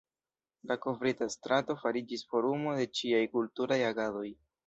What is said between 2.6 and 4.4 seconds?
de ĉiaj kulturaj agadoj.